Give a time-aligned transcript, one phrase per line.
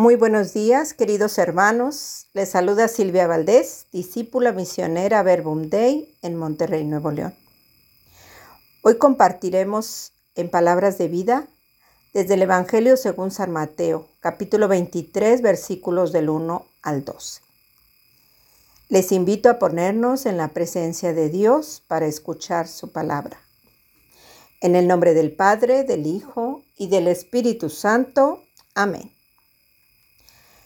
[0.00, 2.28] Muy buenos días, queridos hermanos.
[2.32, 7.34] Les saluda Silvia Valdés, discípula misionera Verbum Dei en Monterrey, Nuevo León.
[8.80, 11.48] Hoy compartiremos en palabras de vida
[12.14, 17.42] desde el Evangelio según San Mateo, capítulo 23, versículos del 1 al 12.
[18.88, 23.38] Les invito a ponernos en la presencia de Dios para escuchar su palabra.
[24.62, 28.42] En el nombre del Padre, del Hijo y del Espíritu Santo.
[28.74, 29.19] Amén.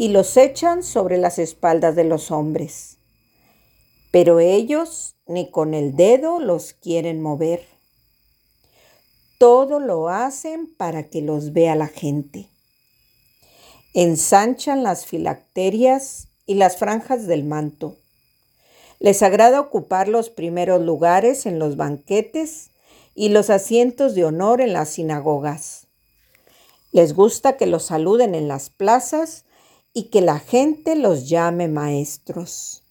[0.00, 2.96] y los echan sobre las espaldas de los hombres.
[4.10, 7.66] Pero ellos ni con el dedo los quieren mover.
[9.36, 12.48] Todo lo hacen para que los vea la gente.
[13.92, 17.98] Ensanchan las filacterias y las franjas del manto.
[19.00, 22.70] Les agrada ocupar los primeros lugares en los banquetes
[23.14, 25.88] y los asientos de honor en las sinagogas.
[26.90, 29.44] Les gusta que los saluden en las plazas
[29.92, 32.82] y que la gente los llame maestros.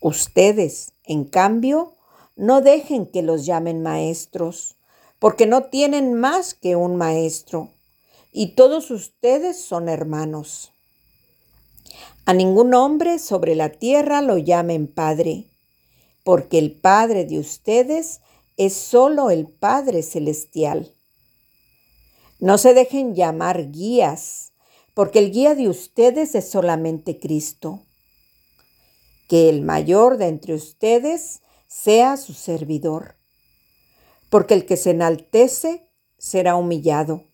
[0.00, 1.94] Ustedes, en cambio,
[2.36, 4.76] no dejen que los llamen maestros,
[5.18, 7.70] porque no tienen más que un maestro,
[8.30, 10.72] y todos ustedes son hermanos.
[12.26, 15.46] A ningún hombre sobre la tierra lo llamen Padre,
[16.24, 18.20] porque el Padre de ustedes
[18.56, 20.92] es solo el Padre Celestial.
[22.38, 24.52] No se dejen llamar guías,
[24.96, 27.82] porque el guía de ustedes es solamente Cristo.
[29.28, 33.16] Que el mayor de entre ustedes sea su servidor,
[34.30, 37.24] porque el que se enaltece será humillado,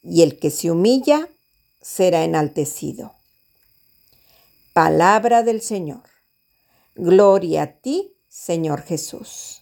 [0.00, 1.28] y el que se humilla
[1.80, 3.16] será enaltecido.
[4.72, 6.04] Palabra del Señor.
[6.94, 9.60] Gloria a ti, Señor Jesús.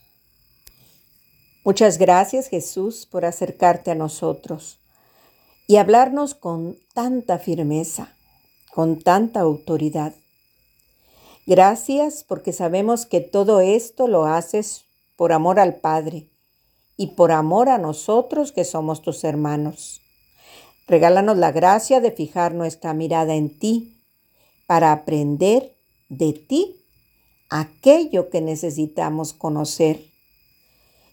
[1.63, 4.77] Muchas gracias, Jesús, por acercarte a nosotros
[5.67, 8.15] y hablarnos con tanta firmeza,
[8.73, 10.13] con tanta autoridad.
[11.45, 16.29] Gracias porque sabemos que todo esto lo haces por amor al Padre
[16.97, 20.01] y por amor a nosotros que somos tus hermanos.
[20.87, 24.01] Regálanos la gracia de fijar nuestra mirada en ti
[24.67, 25.75] para aprender
[26.09, 26.75] de ti
[27.49, 30.03] aquello que necesitamos conocer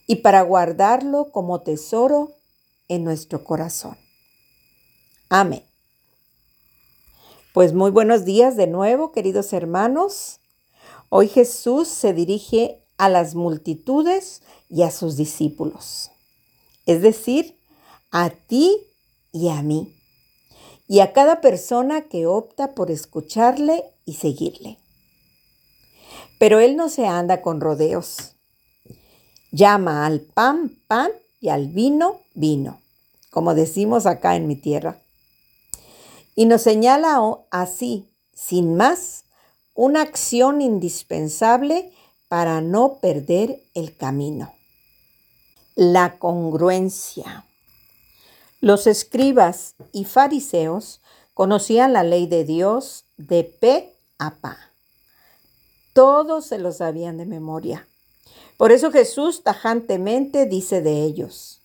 [0.06, 2.32] y para guardarlo como tesoro
[2.88, 4.01] en nuestro corazón.
[5.34, 5.64] Amén.
[7.54, 10.40] Pues muy buenos días de nuevo, queridos hermanos.
[11.08, 16.10] Hoy Jesús se dirige a las multitudes y a sus discípulos,
[16.84, 17.58] es decir,
[18.10, 18.76] a ti
[19.32, 19.96] y a mí,
[20.86, 24.76] y a cada persona que opta por escucharle y seguirle.
[26.38, 28.36] Pero Él no se anda con rodeos.
[29.50, 31.10] Llama al pan, pan
[31.40, 32.82] y al vino, vino,
[33.30, 35.01] como decimos acá en mi tierra
[36.34, 37.20] y nos señala
[37.50, 39.24] así, sin más,
[39.74, 41.92] una acción indispensable
[42.28, 44.54] para no perder el camino.
[45.74, 47.46] La congruencia.
[48.60, 51.00] Los escribas y fariseos
[51.34, 54.56] conocían la ley de Dios de pe a pa.
[55.92, 57.86] Todos se lo sabían de memoria.
[58.56, 61.62] Por eso Jesús tajantemente dice de ellos,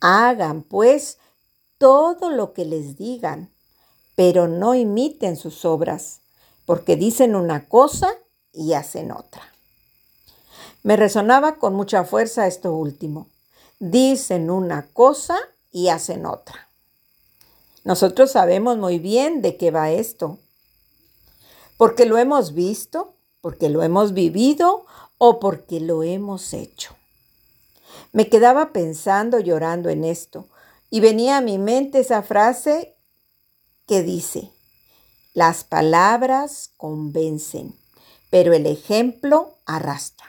[0.00, 1.18] hagan pues
[1.78, 3.50] todo lo que les digan
[4.20, 6.20] pero no imiten sus obras,
[6.66, 8.10] porque dicen una cosa
[8.52, 9.54] y hacen otra.
[10.82, 13.28] Me resonaba con mucha fuerza esto último.
[13.78, 15.38] Dicen una cosa
[15.72, 16.68] y hacen otra.
[17.82, 20.36] Nosotros sabemos muy bien de qué va esto,
[21.78, 24.84] porque lo hemos visto, porque lo hemos vivido
[25.16, 26.94] o porque lo hemos hecho.
[28.12, 30.46] Me quedaba pensando, llorando en esto,
[30.90, 32.98] y venía a mi mente esa frase
[33.90, 34.52] que dice,
[35.34, 37.74] las palabras convencen,
[38.30, 40.28] pero el ejemplo arrastra.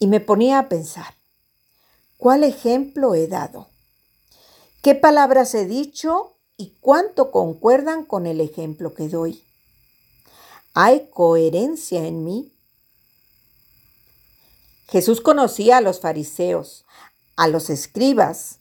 [0.00, 1.14] Y me ponía a pensar,
[2.16, 3.68] ¿cuál ejemplo he dado?
[4.82, 9.44] ¿Qué palabras he dicho y cuánto concuerdan con el ejemplo que doy?
[10.74, 12.52] ¿Hay coherencia en mí?
[14.88, 16.84] Jesús conocía a los fariseos,
[17.36, 18.58] a los escribas,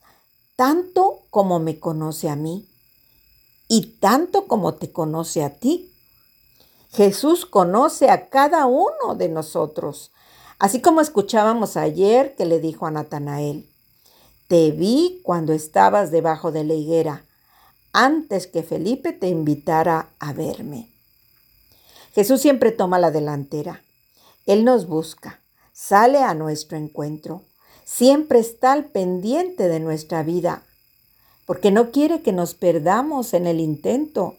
[0.55, 2.67] tanto como me conoce a mí
[3.67, 5.91] y tanto como te conoce a ti.
[6.91, 10.11] Jesús conoce a cada uno de nosotros,
[10.59, 13.69] así como escuchábamos ayer que le dijo a Natanael,
[14.47, 17.25] te vi cuando estabas debajo de la higuera,
[17.91, 20.89] antes que Felipe te invitara a verme.
[22.13, 23.83] Jesús siempre toma la delantera.
[24.45, 25.41] Él nos busca,
[25.73, 27.43] sale a nuestro encuentro,
[27.83, 30.63] siempre está al pendiente de nuestra vida,
[31.47, 34.35] porque no quiere que nos perdamos en el intento.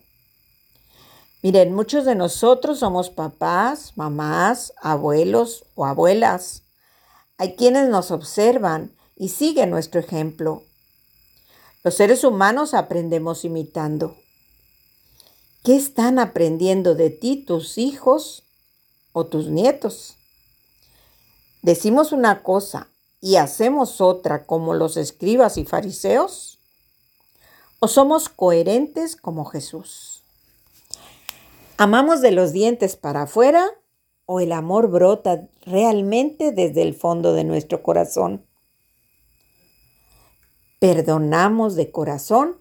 [1.43, 6.65] Miren, muchos de nosotros somos papás, mamás, abuelos o abuelas.
[7.39, 10.65] Hay quienes nos observan y siguen nuestro ejemplo.
[11.83, 14.19] Los seres humanos aprendemos imitando.
[15.65, 18.43] ¿Qué están aprendiendo de ti tus hijos
[19.13, 20.19] o tus nietos?
[21.63, 22.89] ¿Decimos una cosa
[23.19, 26.58] y hacemos otra como los escribas y fariseos?
[27.81, 30.25] ¿O somos coherentes como Jesús?
[31.77, 33.71] ¿Amamos de los dientes para afuera
[34.27, 38.45] o el amor brota realmente desde el fondo de nuestro corazón?
[40.81, 42.61] ¿Perdonamos de corazón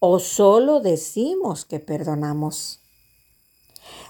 [0.00, 2.80] o solo decimos que perdonamos?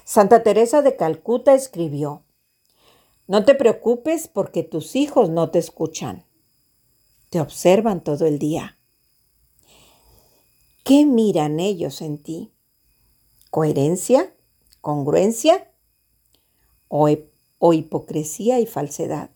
[0.03, 2.23] Santa Teresa de Calcuta escribió,
[3.27, 6.25] no te preocupes porque tus hijos no te escuchan,
[7.29, 8.79] te observan todo el día.
[10.83, 12.53] ¿Qué miran ellos en ti?
[13.53, 14.33] coherencia,
[14.81, 15.71] congruencia
[16.87, 17.07] o,
[17.71, 19.29] hipocresía y falsedad.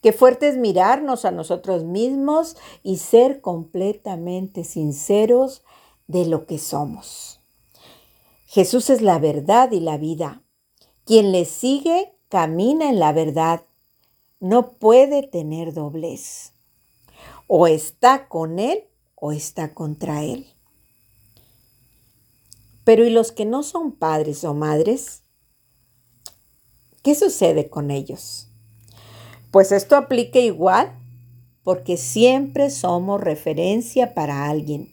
[0.00, 5.64] Qué fuerte es mirarnos a nosotros mismos y ser completamente sinceros
[6.06, 7.40] de lo que somos.
[8.46, 10.44] Jesús es la verdad y la vida.
[11.04, 13.64] Quien le sigue camina en la verdad.
[14.38, 16.52] No puede tener doblez.
[17.48, 18.84] O está con Él
[19.26, 20.46] o está contra Él.
[22.84, 25.22] Pero ¿y los que no son padres o madres?
[27.02, 28.50] ¿Qué sucede con ellos?
[29.50, 30.92] Pues esto aplica igual
[31.62, 34.92] porque siempre somos referencia para alguien,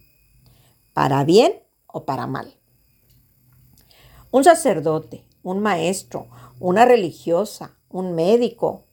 [0.94, 1.52] para bien
[1.88, 2.58] o para mal.
[4.32, 8.86] Un sacerdote, un maestro, una religiosa, un médico,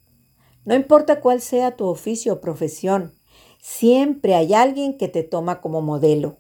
[0.64, 3.14] no importa cuál sea tu oficio o profesión,
[3.60, 6.38] siempre hay alguien que te toma como modelo.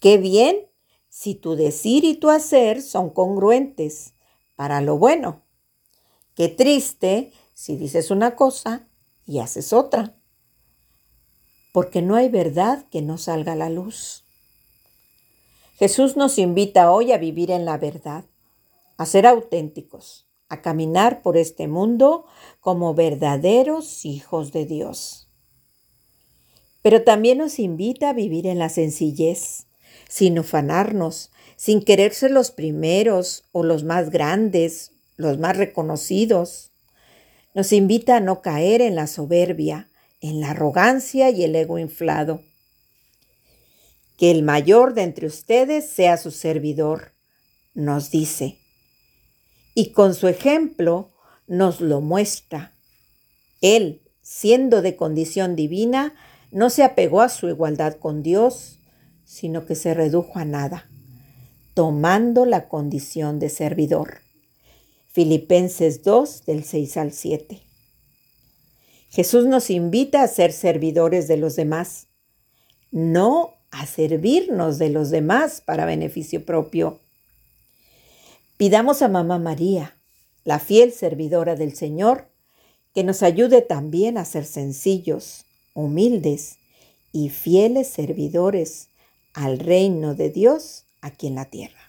[0.00, 0.68] Qué bien
[1.08, 4.14] si tu decir y tu hacer son congruentes
[4.54, 5.42] para lo bueno.
[6.34, 8.88] Qué triste si dices una cosa
[9.26, 10.16] y haces otra,
[11.72, 14.24] porque no hay verdad que no salga a la luz.
[15.78, 18.24] Jesús nos invita hoy a vivir en la verdad,
[18.96, 22.24] a ser auténticos, a caminar por este mundo
[22.60, 25.27] como verdaderos hijos de Dios.
[26.88, 29.66] Pero también nos invita a vivir en la sencillez,
[30.08, 36.72] sin ufanarnos, sin querer ser los primeros o los más grandes, los más reconocidos.
[37.52, 39.90] Nos invita a no caer en la soberbia,
[40.22, 42.40] en la arrogancia y el ego inflado.
[44.16, 47.12] Que el mayor de entre ustedes sea su servidor,
[47.74, 48.56] nos dice.
[49.74, 51.10] Y con su ejemplo
[51.46, 52.72] nos lo muestra.
[53.60, 56.14] Él, siendo de condición divina,
[56.50, 58.78] no se apegó a su igualdad con Dios,
[59.24, 60.88] sino que se redujo a nada,
[61.74, 64.18] tomando la condición de servidor.
[65.08, 67.60] Filipenses 2 del 6 al 7.
[69.10, 72.06] Jesús nos invita a ser servidores de los demás,
[72.90, 77.00] no a servirnos de los demás para beneficio propio.
[78.56, 79.96] Pidamos a Mamá María,
[80.44, 82.28] la fiel servidora del Señor,
[82.94, 85.44] que nos ayude también a ser sencillos,
[85.78, 86.58] humildes
[87.12, 88.88] y fieles servidores
[89.32, 91.87] al reino de Dios aquí en la tierra.